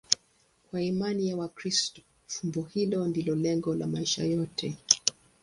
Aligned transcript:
Kwa 0.69 0.81
imani 0.81 1.27
ya 1.29 1.37
Wakristo, 1.37 2.01
fumbo 2.27 2.61
hilo 2.73 3.07
ndilo 3.07 3.35
lengo 3.35 3.75
la 3.75 3.87
maisha 3.87 4.23
yote. 4.23 4.77